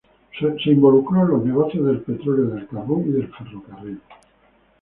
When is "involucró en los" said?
0.71-1.45